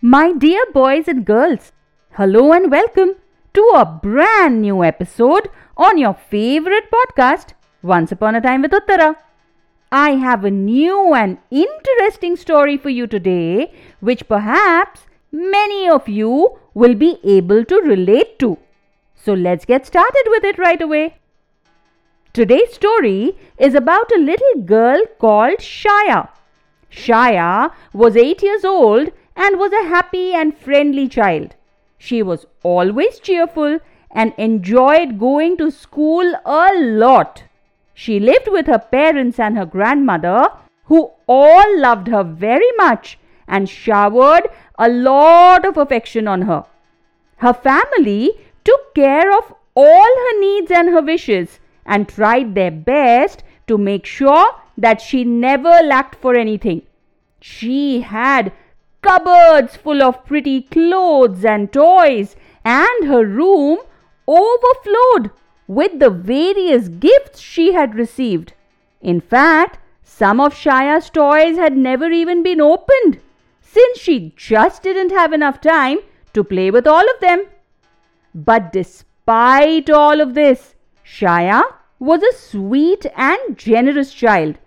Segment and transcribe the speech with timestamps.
[0.00, 1.72] My dear boys and girls,
[2.12, 3.16] hello and welcome
[3.52, 9.16] to a brand new episode on your favorite podcast, Once Upon a Time with Uttara.
[9.90, 15.00] I have a new and interesting story for you today, which perhaps
[15.32, 18.56] many of you will be able to relate to.
[19.16, 21.16] So let's get started with it right away.
[22.32, 26.28] Today's story is about a little girl called Shaya.
[26.88, 31.54] Shaya was 8 years old and was a happy and friendly child.
[31.96, 33.78] She was always cheerful
[34.10, 37.44] and enjoyed going to school a lot.
[37.94, 40.48] She lived with her parents and her grandmother,
[40.84, 46.64] who all loved her very much and showered a lot of affection on her.
[47.36, 48.32] Her family
[48.64, 54.06] took care of all her needs and her wishes and tried their best to make
[54.06, 56.82] sure that she never lacked for anything.
[57.40, 58.52] She had
[59.02, 63.78] cupboards full of pretty clothes and toys, and her room
[64.26, 65.30] overflowed
[65.66, 68.52] with the various gifts she had received.
[69.00, 73.20] In fact, some of Shaya's toys had never even been opened,
[73.60, 75.98] since she just didn't have enough time
[76.32, 77.44] to play with all of them.
[78.34, 80.74] But despite all of this,
[81.04, 81.62] Shaya
[81.98, 84.58] was a sweet and generous child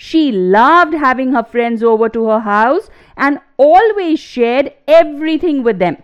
[0.00, 5.96] she loved having her friends over to her house and always shared everything with them.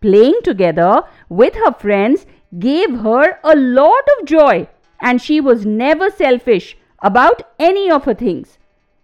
[0.00, 2.24] Playing together with her friends
[2.58, 4.66] gave her a lot of joy
[5.02, 8.56] and she was never selfish about any of her things.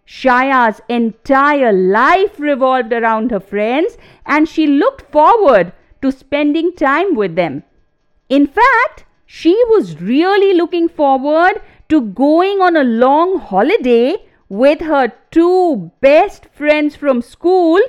[0.07, 7.37] Shaya's entire life revolved around her friends and she looked forward to spending time with
[7.37, 7.65] them.
[8.31, 14.17] In fact, she was really looking forward to going on a long holiday
[14.49, 17.81] with her two best friends from school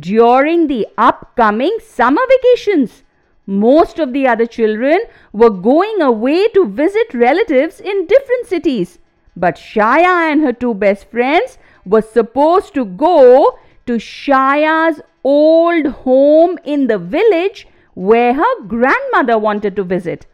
[0.00, 3.02] during the upcoming summer vacations.
[3.46, 5.00] Most of the other children
[5.32, 8.98] were going away to visit relatives in different cities,
[9.36, 16.58] but Shaya and her two best friends were supposed to go to Shaya's old home
[16.64, 20.26] in the village where her grandmother wanted to visit.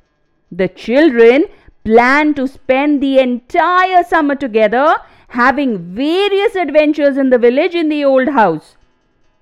[0.52, 1.44] The children
[1.90, 4.94] planned to spend the entire summer together,
[5.28, 8.76] having various adventures in the village in the old house.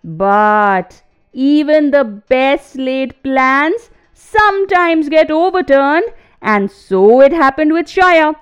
[0.03, 1.03] But
[1.35, 6.07] even the best laid plans sometimes get overturned,
[6.41, 8.35] and so it happened with Shaya.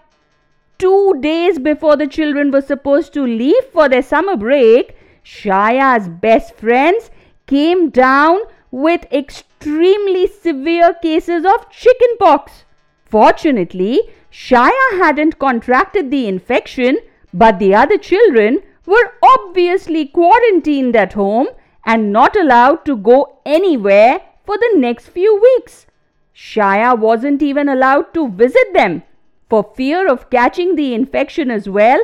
[0.78, 6.54] Two days before the children were supposed to leave for their summer break, Shaya's best
[6.54, 7.10] friends
[7.48, 8.38] came down
[8.70, 12.65] with extremely severe cases of chickenpox.
[13.06, 14.00] Fortunately,
[14.32, 16.98] Shaya hadn't contracted the infection,
[17.32, 21.46] but the other children were obviously quarantined at home
[21.84, 25.86] and not allowed to go anywhere for the next few weeks.
[26.34, 29.02] Shaya wasn't even allowed to visit them
[29.48, 32.00] for fear of catching the infection as well,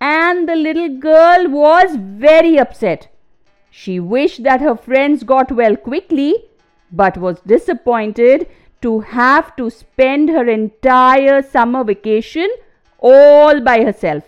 [0.00, 3.08] and the little girl was very upset.
[3.70, 6.34] She wished that her friends got well quickly,
[6.92, 8.46] but was disappointed
[8.82, 12.48] to have to spend her entire summer vacation
[12.98, 14.24] all by herself.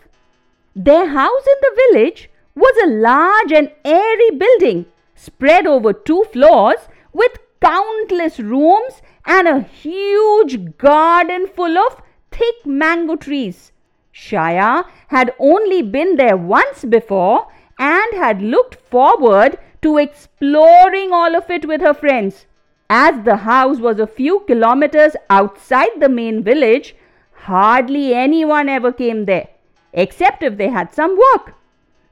[0.75, 6.89] Their house in the village was a large and airy building spread over two floors
[7.13, 13.73] with countless rooms and a huge garden full of thick mango trees.
[14.13, 17.49] Shaya had only been there once before
[17.79, 22.47] and had looked forward to exploring all of it with her friends.
[22.91, 26.95] As the house was a few kilometers outside the main village,
[27.33, 29.49] hardly anyone ever came there,
[29.93, 31.55] except if they had some work.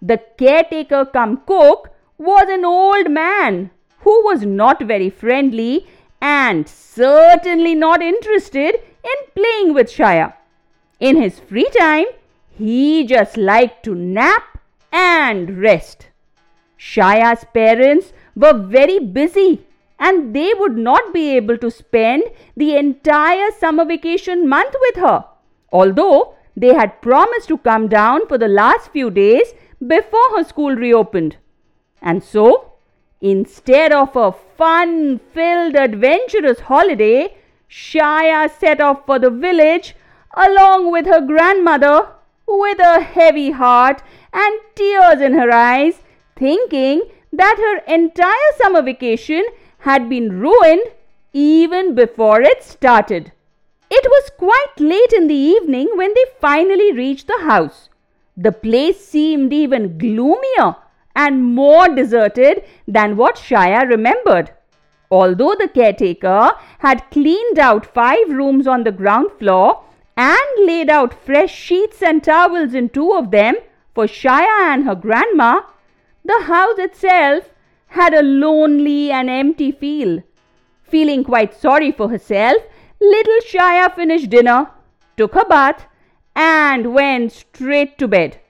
[0.01, 5.87] The caretaker come cook was an old man who was not very friendly
[6.21, 10.33] and certainly not interested in playing with Shaya.
[11.01, 12.07] In his free time,
[12.49, 14.59] he just liked to nap
[14.91, 16.09] and rest.
[16.79, 19.67] Shaya's parents were very busy
[20.09, 22.25] and they would not be able to spend
[22.57, 25.25] the entire summer vacation month with her,
[25.73, 29.55] although they had promised to come down for the last few days
[29.95, 31.37] before her school reopened.
[32.01, 32.73] And so,
[33.21, 37.37] instead of a fun filled, adventurous holiday,
[37.71, 39.95] Shaya set off for the village
[40.37, 42.09] along with her grandmother
[42.47, 44.03] with a heavy heart
[44.33, 46.03] and tears in her eyes,
[46.37, 47.03] thinking
[47.33, 49.45] that her entire summer vacation
[49.83, 50.83] had been ruined
[51.33, 53.33] even before it started.
[53.91, 57.89] It was quite late in the evening when they finally reached the house.
[58.37, 60.77] The place seemed even gloomier
[61.15, 64.53] and more deserted than what Shaya remembered.
[65.11, 69.85] Although the caretaker had cleaned out five rooms on the ground floor
[70.17, 73.57] and laid out fresh sheets and towels in two of them
[73.95, 75.61] for Shaya and her grandma,
[76.25, 77.52] the house itself
[77.93, 80.23] had a lonely and empty feel.
[80.83, 82.63] Feeling quite sorry for herself,
[83.01, 84.71] little Shaya finished dinner,
[85.19, 85.87] took her bath,
[86.35, 88.41] and went straight to bed.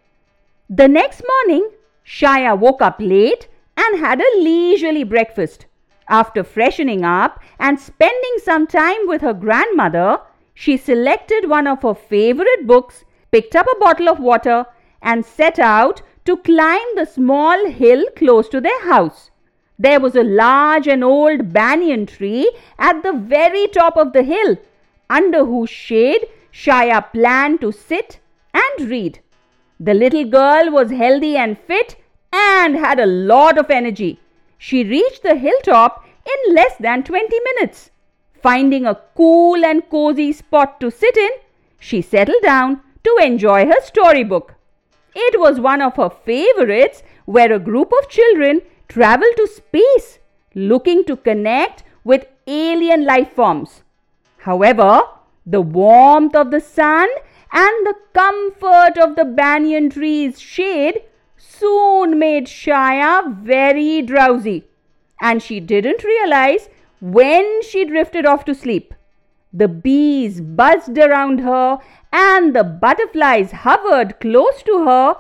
[0.71, 1.69] The next morning,
[2.07, 5.67] Shaya woke up late and had a leisurely breakfast.
[6.09, 10.21] After freshening up and spending some time with her grandmother,
[10.55, 14.67] she selected one of her favorite books, picked up a bottle of water,
[15.01, 19.32] and set out to climb the small hill close to their house.
[19.85, 22.49] There was a large and old banyan tree
[22.79, 24.57] at the very top of the hill,
[25.11, 28.21] under whose shade Shaya planned to sit
[28.55, 29.19] and read.
[29.81, 31.97] The little girl was healthy and fit
[32.33, 34.21] and had a lot of energy.
[34.57, 37.91] She reached the hilltop in less than 20 minutes.
[38.41, 41.31] Finding a cool and cozy spot to sit in,
[41.81, 44.55] she settled down to enjoy her storybook.
[45.17, 50.19] It was one of her favorites where a group of children travel to space
[50.55, 53.83] looking to connect with alien life forms.
[54.39, 55.03] However,
[55.47, 57.09] the warmth of the sun
[57.53, 61.03] and the comfort of the banyan tree's shade
[61.37, 64.65] soon made Shaya very drowsy,
[65.21, 66.69] and she didn't realize
[67.01, 68.95] when she drifted off to sleep.
[69.53, 71.79] The bees buzzed around her
[72.13, 75.17] and the butterflies hovered close to her,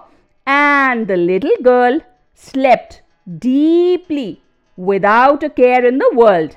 [0.47, 2.01] and the little girl
[2.35, 3.02] slept
[3.39, 4.43] deeply
[4.77, 6.57] without a care in the world.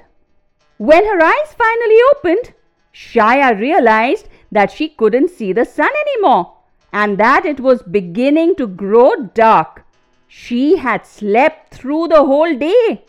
[0.77, 2.53] When her eyes finally opened,
[2.93, 6.53] Shaya realized that she couldn't see the sun anymore
[6.91, 9.85] and that it was beginning to grow dark.
[10.27, 13.05] She had slept through the whole day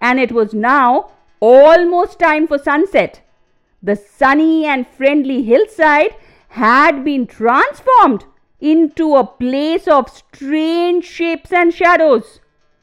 [0.00, 1.10] and it was now
[1.40, 3.22] almost time for sunset.
[3.82, 6.14] The sunny and friendly hillside
[6.48, 8.24] had been transformed
[8.60, 12.40] into a place of strange shapes and shadows.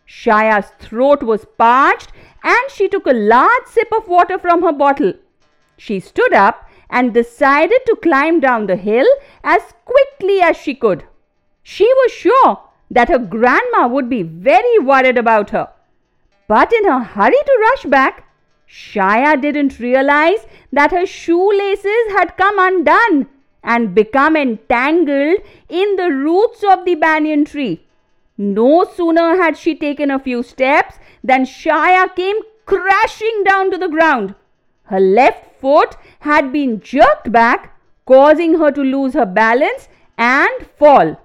[0.07, 2.12] Shaya's throat was parched
[2.44, 5.13] and she took a large sip of water from her bottle.
[5.77, 9.06] She stood up and decided to climb down the hill
[9.44, 11.04] as quickly as she could.
[11.62, 15.69] She was sure that her grandma would be very worried about her.
[16.48, 18.24] But in her hurry to rush back,
[18.69, 23.27] Shaya didn't realize that her shoelaces had come undone
[23.63, 27.87] and become entangled in the roots of the banyan tree.
[28.38, 33.88] No sooner had she taken a few steps than Shaya came crashing down to the
[33.88, 34.36] ground.
[34.84, 37.75] Her left foot had been jerked back,
[38.06, 41.19] causing her to lose her balance and fall.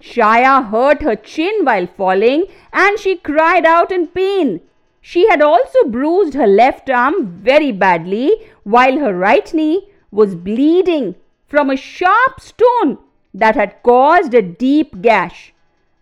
[0.00, 4.60] Shaya hurt her chin while falling and she cried out in pain.
[5.00, 8.32] She had also bruised her left arm very badly
[8.64, 11.14] while her right knee was bleeding
[11.46, 12.98] from a sharp stone
[13.32, 15.51] that had caused a deep gash.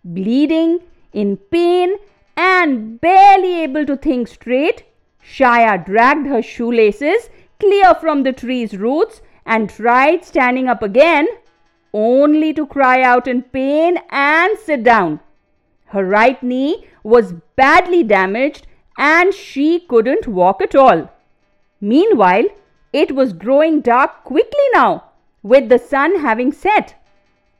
[0.03, 0.79] Bleeding,
[1.13, 1.95] in pain,
[2.35, 4.83] and barely able to think straight,
[5.23, 11.27] Shaya dragged her shoelaces clear from the tree's roots and tried standing up again,
[11.93, 15.19] only to cry out in pain and sit down.
[15.85, 18.65] Her right knee was badly damaged
[18.97, 21.11] and she couldn't walk at all.
[21.79, 22.45] Meanwhile,
[22.93, 25.03] it was growing dark quickly now
[25.43, 26.95] with the sun having set.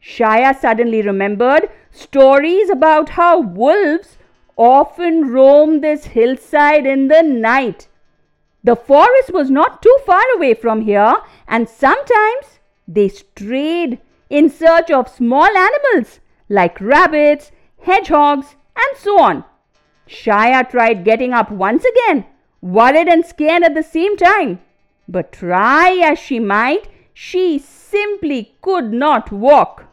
[0.04, 4.18] Shaya suddenly remembered stories about how wolves
[4.58, 7.88] often roam this hillside in the night.
[8.64, 11.16] The forest was not too far away from here,
[11.48, 17.52] and sometimes they strayed in search of small animals like rabbits,
[17.84, 19.44] hedgehogs, and so on.
[20.08, 22.26] Shaya tried getting up once again,
[22.62, 24.60] worried and scared at the same time.
[25.08, 29.86] But try as she might, she simply could not walk.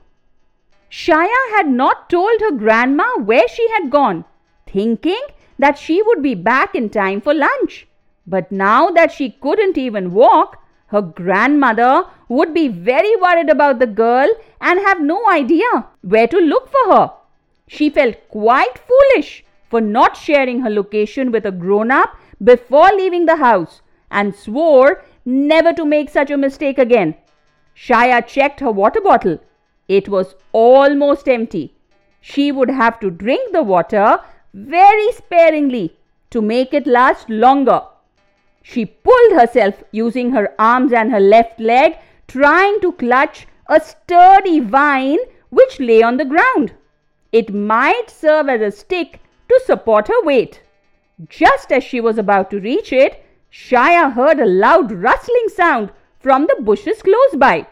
[0.90, 4.24] Shaya had not told her grandma where she had gone,
[4.66, 5.20] thinking
[5.58, 7.86] that she would be back in time for lunch.
[8.26, 13.86] But now that she couldn't even walk, her grandmother would be very worried about the
[13.86, 14.28] girl
[14.60, 17.12] and have no idea where to look for her.
[17.66, 23.26] She felt quite foolish for not sharing her location with a grown up before leaving
[23.26, 27.14] the house and swore never to make such a mistake again.
[27.76, 29.38] Shaya checked her water bottle.
[29.88, 31.74] It was almost empty.
[32.20, 34.20] She would have to drink the water
[34.52, 35.96] very sparingly
[36.30, 37.82] to make it last longer.
[38.62, 44.60] She pulled herself using her arms and her left leg, trying to clutch a sturdy
[44.60, 45.18] vine
[45.48, 46.74] which lay on the ground.
[47.32, 50.62] It might serve as a stick to support her weight.
[51.28, 55.90] Just as she was about to reach it, Shaya heard a loud rustling sound
[56.20, 57.66] from the bushes close by.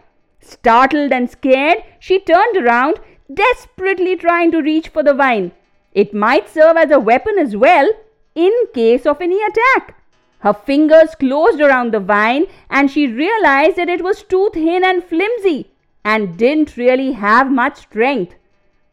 [0.48, 3.00] Startled and scared, she turned around,
[3.32, 5.50] desperately trying to reach for the vine.
[5.92, 7.90] It might serve as a weapon as well
[8.36, 10.00] in case of any attack.
[10.40, 15.02] Her fingers closed around the vine and she realized that it was too thin and
[15.02, 15.70] flimsy
[16.04, 18.36] and didn't really have much strength.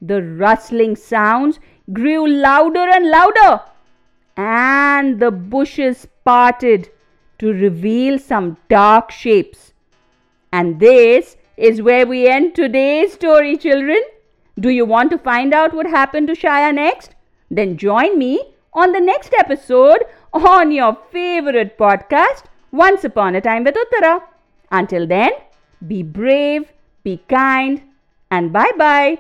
[0.01, 1.59] The rustling sounds
[1.91, 3.61] grew louder and louder
[4.35, 6.89] and the bushes parted
[7.37, 9.73] to reveal some dark shapes.
[10.51, 11.35] And this
[11.67, 14.01] is where we end today's story, children.
[14.59, 17.15] Do you want to find out what happened to Shaya next?
[17.49, 20.03] Then join me on the next episode
[20.33, 24.21] on your favorite podcast, Once Upon a Time with Uttara.
[24.71, 25.31] Until then,
[25.87, 27.81] be brave, be kind,
[28.29, 29.19] and bye bye.